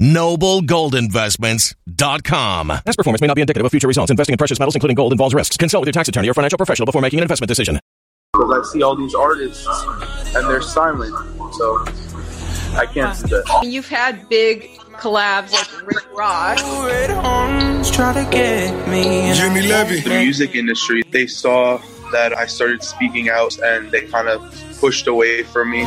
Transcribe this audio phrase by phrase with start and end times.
[0.00, 2.68] Noblegoldinvestments.com.
[2.68, 4.10] Past performance may not be indicative of future results.
[4.10, 5.56] Investing in precious metals, including gold, involves risks.
[5.56, 7.78] Consult with your tax attorney or financial professional before making an investment decision.
[8.32, 9.64] Because I see all these artists
[10.34, 11.14] and they're silent,
[11.54, 11.84] so
[12.76, 13.62] I can't do that.
[13.64, 16.60] You've had big collabs like Rick Ross.
[19.36, 20.00] Jimmy Levy.
[20.00, 21.80] The music industry, they saw
[22.10, 24.42] that I started speaking out and they kind of
[24.78, 25.84] pushed away from me.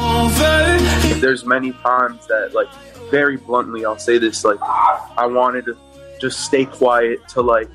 [1.20, 2.70] There's many times that, like,
[3.10, 5.78] very bluntly, I'll say this, like, I wanted to
[6.20, 7.70] just stay quiet to, like,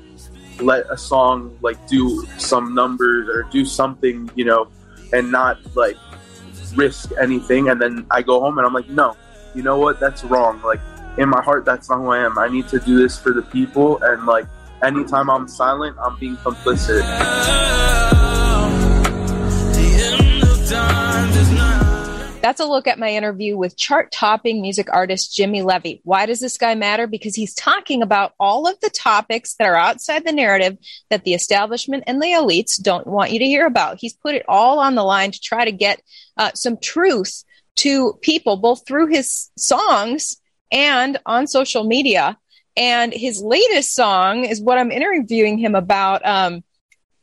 [0.59, 4.67] let a song, like, do some numbers or do something, you know,
[5.11, 5.97] and not, like,
[6.75, 7.69] risk anything.
[7.69, 9.15] And then I go home and I'm like, no,
[9.55, 9.99] you know what?
[9.99, 10.61] That's wrong.
[10.61, 10.79] Like,
[11.17, 12.37] in my heart, that's not who I am.
[12.37, 14.01] I need to do this for the people.
[14.01, 14.45] And, like,
[14.83, 17.01] anytime I'm silent, I'm being complicit.
[22.43, 26.01] That's a look at my interview with chart topping music artist Jimmy Levy.
[26.03, 27.07] Why does this guy matter?
[27.07, 30.77] Because he's talking about all of the topics that are outside the narrative
[31.09, 33.97] that the establishment and the elites don't want you to hear about.
[33.97, 36.01] He's put it all on the line to try to get
[36.35, 37.45] uh, some truth
[37.77, 40.35] to people, both through his songs
[40.69, 42.37] and on social media.
[42.75, 46.25] And his latest song is what I'm interviewing him about.
[46.25, 46.65] Um,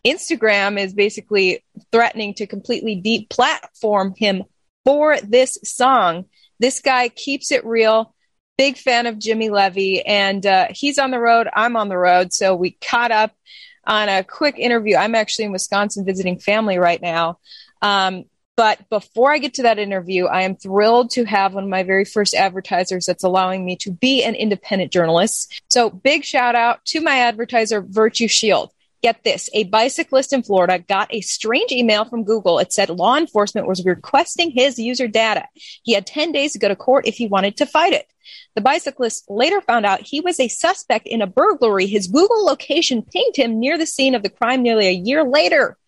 [0.05, 4.45] Instagram is basically threatening to completely deplatform him
[4.85, 6.27] for this song.
[6.59, 8.15] This guy keeps it real.
[8.57, 11.49] Big fan of Jimmy Levy, and uh, he's on the road.
[11.55, 12.33] I'm on the road.
[12.33, 13.35] So we caught up
[13.87, 14.97] on a quick interview.
[14.97, 17.39] I'm actually in Wisconsin visiting family right now.
[17.81, 18.25] Um,
[18.57, 21.83] but before I get to that interview, I am thrilled to have one of my
[21.83, 25.63] very first advertisers that's allowing me to be an independent journalist.
[25.69, 28.71] So big shout out to my advertiser, Virtual Shield.
[29.03, 32.59] Get this a bicyclist in Florida got a strange email from Google.
[32.59, 35.47] It said law enforcement was requesting his user data.
[35.83, 38.07] He had 10 days to go to court if he wanted to fight it.
[38.55, 41.87] The bicyclist later found out he was a suspect in a burglary.
[41.87, 45.79] His Google location pinged him near the scene of the crime nearly a year later.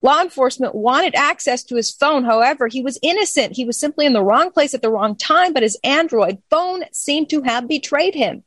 [0.00, 2.24] Law enforcement wanted access to his phone.
[2.24, 3.56] However, he was innocent.
[3.56, 6.84] He was simply in the wrong place at the wrong time, but his Android phone
[6.92, 8.44] seemed to have betrayed him.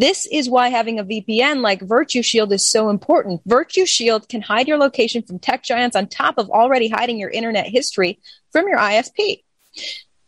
[0.00, 3.42] This is why having a VPN like Virtual Shield is so important.
[3.44, 7.28] Virtual Shield can hide your location from tech giants on top of already hiding your
[7.28, 8.18] internet history
[8.50, 9.42] from your ISP.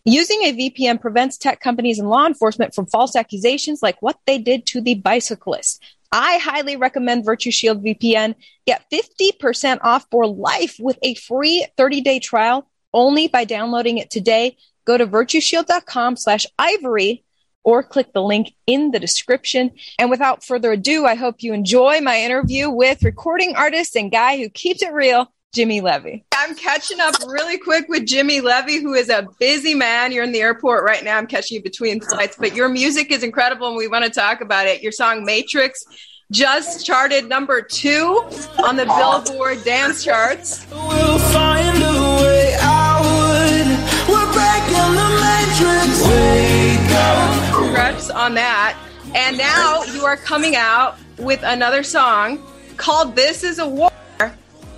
[0.04, 4.36] Using a VPN prevents tech companies and law enforcement from false accusations like what they
[4.36, 5.82] did to the bicyclist.
[6.12, 8.34] I highly recommend Virtual Shield VPN.
[8.66, 14.58] Get 50% off for life with a free 30-day trial only by downloading it today.
[14.84, 17.24] Go to virtualshield.com slash ivory
[17.64, 19.72] or click the link in the description.
[19.98, 24.36] And without further ado, I hope you enjoy my interview with recording artist and guy
[24.36, 26.24] who keeps it real, Jimmy Levy.
[26.34, 30.10] I'm catching up really quick with Jimmy Levy, who is a busy man.
[30.12, 31.18] You're in the airport right now.
[31.18, 34.40] I'm catching you between flights, but your music is incredible and we want to talk
[34.40, 34.82] about it.
[34.82, 35.84] Your song Matrix
[36.32, 38.24] just charted number two
[38.64, 40.66] on the Billboard dance charts.
[40.70, 43.02] We'll find a way out.
[44.08, 46.02] We're breaking the matrix.
[46.08, 46.51] Wake up.
[47.82, 48.78] Congrats on that.
[49.12, 52.40] And now you are coming out with another song
[52.76, 53.90] called This Is a War.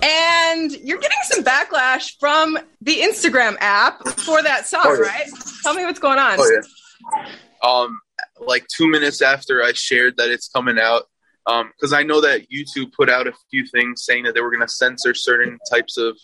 [0.01, 5.01] And you're getting some backlash from the Instagram app for that song, oh, yeah.
[5.01, 5.27] right?
[5.61, 6.39] Tell me what's going on.
[6.39, 7.27] Oh, yeah.
[7.61, 7.99] Um,
[8.39, 11.03] like two minutes after I shared that it's coming out,
[11.45, 14.49] because um, I know that YouTube put out a few things saying that they were
[14.49, 16.17] going to censor certain types of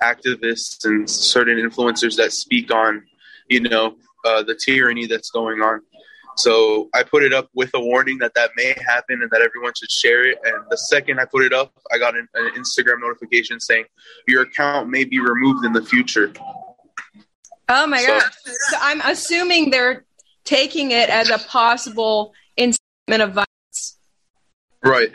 [0.00, 3.02] activists and certain influencers that speak on,
[3.48, 5.80] you know, uh, the tyranny that's going on.
[6.36, 9.72] So I put it up with a warning that that may happen and that everyone
[9.76, 10.38] should share it.
[10.44, 13.84] And the second I put it up, I got an, an Instagram notification saying
[14.26, 16.32] your account may be removed in the future.
[17.68, 18.32] Oh my so, gosh!
[18.44, 20.04] So I'm assuming they're
[20.44, 23.98] taking it as a possible incitement of violence.
[24.82, 25.12] Right.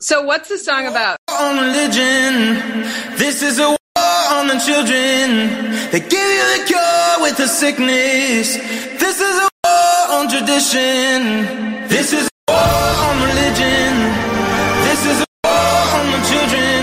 [0.00, 1.16] So what's the song about?
[1.28, 2.62] On religion,
[3.16, 3.78] this is a war
[4.30, 5.90] on the children.
[5.90, 8.56] They give you the cure with the sickness.
[9.00, 9.47] This is a
[10.08, 11.44] on tradition.
[11.88, 13.92] This is war on religion.
[14.88, 16.80] This is war on the children.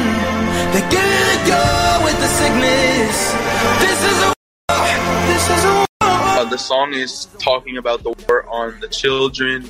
[0.74, 3.34] They give you the go with the sickness.
[3.82, 4.34] This is a
[4.70, 4.86] war.
[5.26, 5.86] This is a war.
[6.02, 9.68] Uh, the song is talking about the war on the children,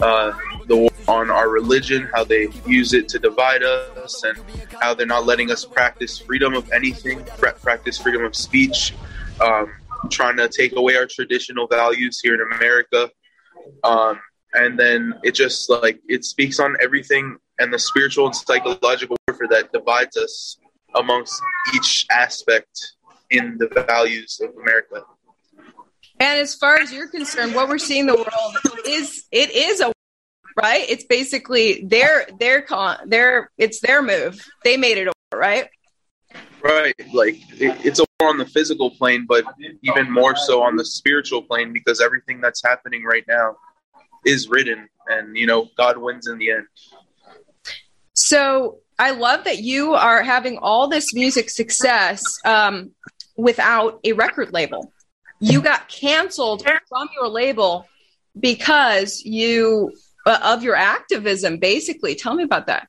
[0.00, 0.32] uh,
[0.66, 4.38] the war on our religion, how they use it to divide us, and
[4.80, 8.94] how they're not letting us practice freedom of anything, practice freedom of speech.
[9.40, 9.72] Um,
[10.10, 13.10] trying to take away our traditional values here in America.
[13.84, 14.20] Um,
[14.54, 19.48] and then it just like it speaks on everything and the spiritual and psychological warfare
[19.48, 20.58] that divides us
[20.94, 21.40] amongst
[21.74, 22.92] each aspect
[23.30, 25.02] in the values of America.
[26.20, 29.92] And as far as you're concerned, what we're seeing the world is it is a
[30.60, 30.84] right.
[30.88, 34.44] It's basically their their con their it's their move.
[34.64, 35.68] They made it over, right?
[36.62, 36.94] Right.
[37.12, 39.44] Like it, it's on the physical plane, but
[39.82, 43.56] even more so on the spiritual plane because everything that's happening right now
[44.24, 46.66] is written and, you know, God wins in the end.
[48.14, 52.90] So I love that you are having all this music success um,
[53.36, 54.92] without a record label.
[55.40, 57.86] You got canceled from your label
[58.38, 59.92] because you
[60.26, 62.88] uh, of your activism basically tell me about that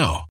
[0.01, 0.30] now.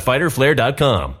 [0.01, 1.20] www.fighterflare.com.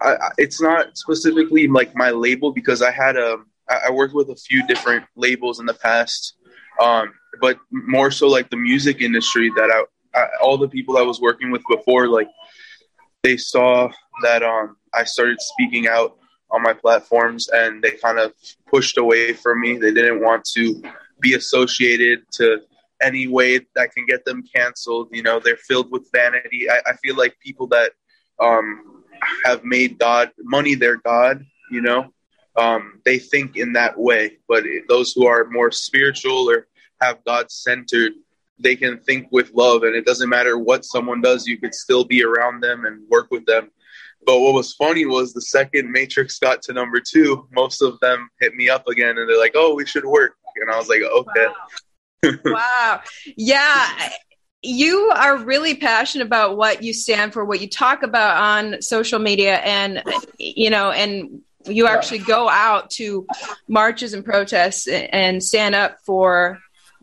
[0.00, 4.36] I, it's not specifically like my label because I had a I worked with a
[4.36, 6.34] few different labels in the past,
[6.80, 9.70] um, but more so like the music industry that
[10.14, 12.28] I, I, all the people I was working with before like
[13.22, 13.88] they saw
[14.22, 16.18] that um, I started speaking out
[16.50, 18.32] on my platforms and they kind of
[18.66, 19.78] pushed away from me.
[19.78, 20.82] They didn't want to
[21.20, 22.60] be associated to
[23.00, 25.08] any way that can get them canceled.
[25.12, 26.68] You know, they're filled with vanity.
[26.70, 27.92] I, I feel like people that
[28.38, 29.01] um,
[29.44, 32.12] have made God money their God, you know,
[32.56, 34.38] um, they think in that way.
[34.48, 36.66] But those who are more spiritual or
[37.00, 38.12] have God centered,
[38.58, 42.04] they can think with love, and it doesn't matter what someone does, you could still
[42.04, 43.70] be around them and work with them.
[44.24, 48.28] But what was funny was the second Matrix got to number two, most of them
[48.40, 50.36] hit me up again and they're like, oh, we should work.
[50.60, 51.46] And I was like, okay.
[52.22, 52.38] Wow.
[52.44, 53.00] wow.
[53.36, 54.10] Yeah
[54.62, 59.18] you are really passionate about what you stand for, what you talk about on social
[59.18, 60.02] media, and
[60.38, 63.26] you know, and you actually go out to
[63.68, 66.58] marches and protests and stand up for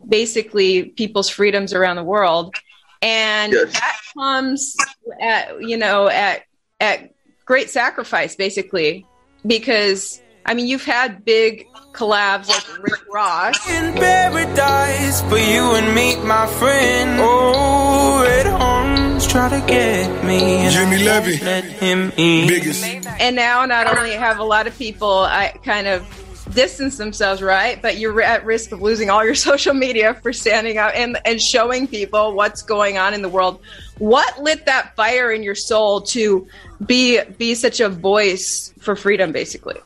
[0.06, 2.54] basically people's freedoms around the world,
[3.02, 3.72] and yes.
[3.74, 4.76] that comes
[5.20, 6.42] at you know at
[6.80, 7.10] at
[7.44, 9.06] great sacrifice, basically,
[9.46, 13.68] because I mean, you've had big collabs like Rick Ross.
[13.68, 17.18] In paradise for you and me, my friend.
[17.20, 20.68] Oh, red horns try to get me.
[20.70, 21.38] Jimmy Levy.
[21.44, 22.48] Let him in.
[22.48, 22.84] Biggest.
[22.84, 26.06] And now not only have a lot of people I kind of
[26.54, 27.80] distance themselves, right?
[27.80, 31.40] But you're at risk of losing all your social media for standing out and, and
[31.40, 33.60] showing people what's going on in the world.
[33.98, 36.46] What lit that fire in your soul to
[36.84, 39.76] be be such a voice for freedom, basically?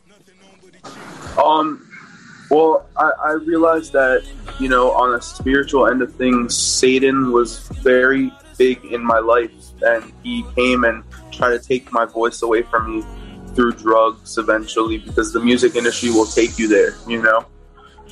[1.43, 1.88] Um,
[2.50, 4.23] Well, I, I realized that,
[4.61, 9.50] you know, on a spiritual end of things, Satan was very big in my life.
[9.83, 13.05] And he came and tried to take my voice away from me
[13.55, 17.47] through drugs eventually because the music industry will take you there, you know?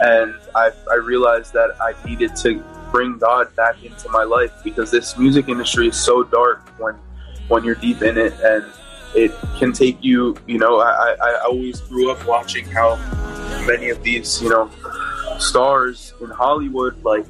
[0.00, 4.90] And I, I realized that I needed to bring God back into my life because
[4.90, 6.94] this music industry is so dark when
[7.48, 8.64] when you're deep in it and
[9.14, 12.96] it can take you you know I, I always grew up watching how
[13.66, 14.70] many of these you know
[15.38, 17.26] stars in Hollywood like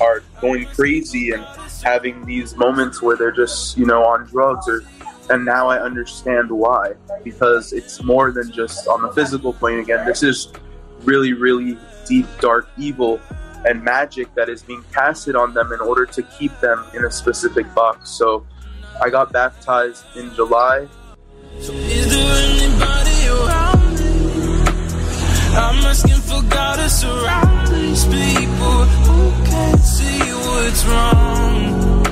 [0.00, 1.44] are going crazy and
[1.82, 4.82] having these moments where they're just you know on drugs or
[5.30, 9.78] and now I understand why because it's more than just on the physical plane.
[9.80, 10.52] Again this is
[11.02, 11.76] really really
[12.06, 13.20] deep dark evil
[13.66, 17.10] and magic that is being casted on them in order to keep them in a
[17.10, 18.10] specific box.
[18.10, 18.46] So
[19.02, 20.88] I got baptized in July
[21.58, 24.62] so is there anybody around me?
[25.56, 32.02] I'm asking for God to surround these people who can't see what's wrong.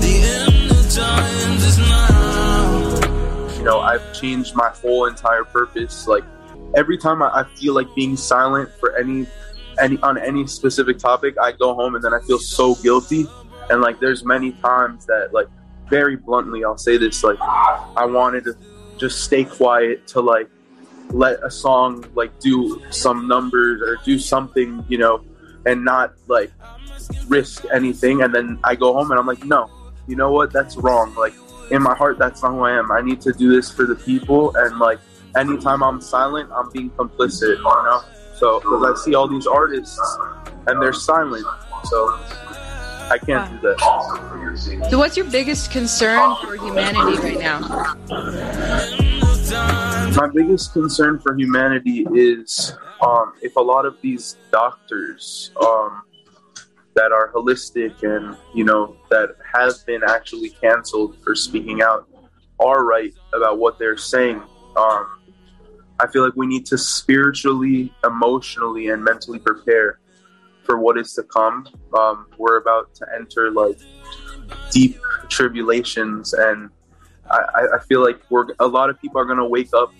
[0.00, 3.56] The end of times is now.
[3.58, 6.06] You know, I've changed my whole entire purpose.
[6.06, 6.24] Like
[6.76, 9.26] every time I, I feel like being silent for any
[9.80, 13.26] any on any specific topic, I go home and then I feel so guilty.
[13.70, 15.48] And like, there's many times that like
[15.88, 18.54] very bluntly, I'll say this: like, I wanted to
[18.98, 20.48] just stay quiet to like
[21.10, 25.24] let a song like do some numbers or do something, you know,
[25.66, 26.52] and not like
[27.28, 28.22] risk anything.
[28.22, 29.70] And then I go home and I'm like, no,
[30.06, 30.52] you know what?
[30.52, 31.14] That's wrong.
[31.14, 31.34] Like
[31.70, 32.90] in my heart, that's not who I am.
[32.90, 34.54] I need to do this for the people.
[34.56, 34.98] And like
[35.36, 38.02] anytime I'm silent, I'm being complicit, you know?
[38.34, 39.98] So, because I see all these artists
[40.66, 41.46] and they're silent.
[41.84, 42.20] So
[43.10, 43.58] I can't wow.
[43.60, 44.88] do that.
[44.90, 47.60] So, what's your biggest concern for humanity right now?
[50.16, 56.02] My biggest concern for humanity is um, if a lot of these doctors um,
[56.94, 62.08] that are holistic and you know that have been actually canceled for speaking out
[62.60, 64.42] are right about what they're saying.
[64.76, 65.18] Um,
[66.00, 69.98] I feel like we need to spiritually, emotionally, and mentally prepare
[70.68, 71.66] for what is to come.
[71.98, 73.78] Um, we're about to enter like
[74.70, 76.68] deep tribulations, and
[77.30, 79.92] I, I feel like we're a lot of people are going to wake up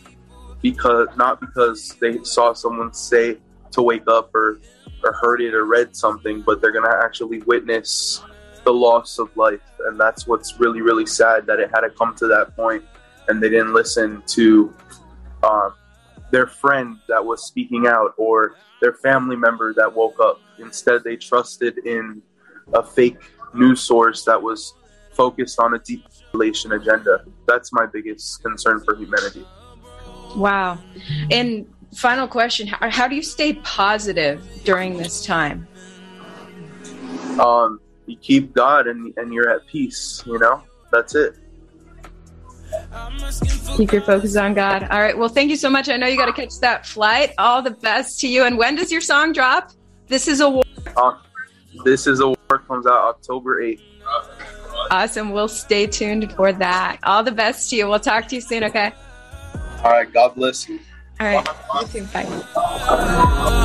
[0.60, 3.38] because not because they saw someone say
[3.72, 4.60] to wake up or
[5.02, 8.22] or heard it or read something, but they're going to actually witness
[8.64, 12.14] the loss of life, and that's what's really really sad that it had to come
[12.16, 12.84] to that point,
[13.28, 14.74] and they didn't listen to.
[15.42, 15.72] Um,
[16.30, 20.40] their friend that was speaking out or their family member that woke up.
[20.60, 22.22] Instead, they trusted in
[22.72, 23.18] a fake
[23.54, 24.74] news source that was
[25.12, 27.24] focused on a depopulation agenda.
[27.46, 29.44] That's my biggest concern for humanity.
[30.36, 30.78] Wow.
[31.30, 35.66] And final question how, how do you stay positive during this time?
[37.40, 40.62] Um, you keep God and, and you're at peace, you know?
[40.92, 41.36] That's it.
[43.76, 44.84] Keep your focus on God.
[44.90, 45.16] All right.
[45.16, 45.88] Well, thank you so much.
[45.88, 47.32] I know you got to catch that flight.
[47.38, 48.44] All the best to you.
[48.44, 49.72] And when does your song drop?
[50.08, 50.64] This is a war.
[50.96, 51.18] Uh,
[51.84, 53.80] this is a war comes out October 8th.
[54.90, 55.32] Awesome.
[55.32, 56.98] We'll stay tuned for that.
[57.02, 57.88] All the best to you.
[57.88, 58.92] We'll talk to you soon, okay?
[59.84, 60.10] All right.
[60.10, 60.80] God bless you.
[61.20, 61.46] All right.
[61.80, 62.04] You too.
[62.06, 63.64] Bye.